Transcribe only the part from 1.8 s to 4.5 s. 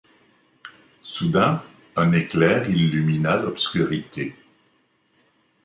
un éclair illumina l’obscurité